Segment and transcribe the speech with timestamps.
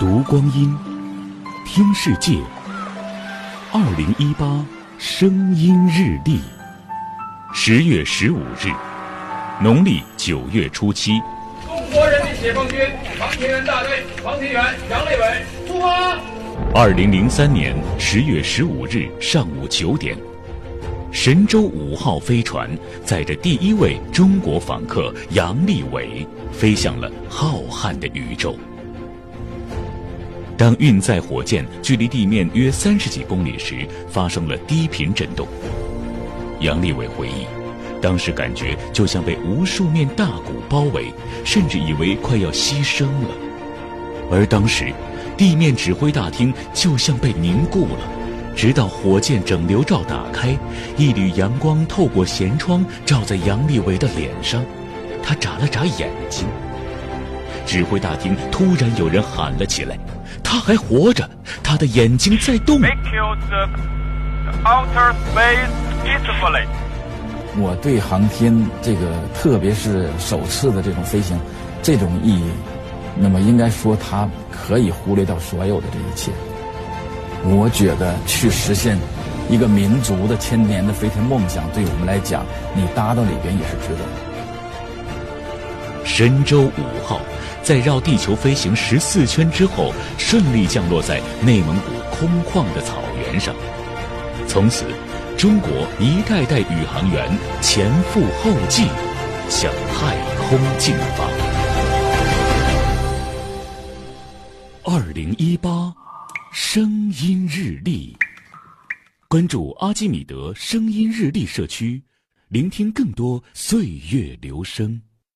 [0.00, 0.76] 读光阴，
[1.64, 2.36] 听世界。
[3.72, 4.66] 二零一八
[4.98, 6.40] 声音日历，
[7.54, 8.72] 十月十五日，
[9.62, 11.12] 农历九月初七。
[11.64, 12.80] 中国人民解放军
[13.20, 16.18] 航天员大队航天员杨利伟出发。
[16.74, 20.18] 二零零三年十月十五日上午九点，
[21.12, 22.68] 神舟五号飞船
[23.04, 28.58] 载着第一位中国访客杨利伟飞向了浩瀚的宇宙。
[30.56, 35.46] 当运载火箭距离地面约三十几公里时，发生了低频震动。
[36.60, 37.46] 杨利伟回忆，
[38.00, 41.12] 当时感觉就像被无数面大鼓包围，
[41.44, 43.28] 甚至以为快要牺牲了。
[44.30, 44.92] 而当时，
[45.36, 47.98] 地面指挥大厅就像被凝固了，
[48.54, 50.56] 直到火箭整流罩打开，
[50.96, 54.64] 一缕阳光透过舷窗照在杨利伟的脸上，
[55.22, 56.46] 他眨了眨眼睛。
[57.66, 59.98] 指挥大厅突然有人喊了起来。
[60.42, 61.28] 他还活着，
[61.62, 62.80] 他的眼睛在动。
[67.56, 69.00] 我对航天这个，
[69.34, 71.38] 特别是首次的这种飞行，
[71.82, 72.44] 这种意义，
[73.16, 76.30] 那么应该说，它可以忽略掉所有的这一切。
[77.44, 78.98] 我觉得去实现
[79.48, 84.10] 一个民族的千年的飞天梦想，对我们来讲，你搭到里边也是值得的。
[86.04, 87.20] 神舟五号。
[87.64, 93.54] 在绕地球飞行十四圈之后，顺利降落在内蒙古空旷的草原上。
[94.46, 94.84] 从此，
[95.38, 98.82] 中国一代代宇航员前赴后继，
[99.48, 101.24] 向太空进发。
[104.84, 105.90] 二零一八，
[106.52, 108.14] 声音日历，
[109.26, 112.02] 关注阿基米德声音日历社区，
[112.48, 115.00] 聆听更多岁月流声。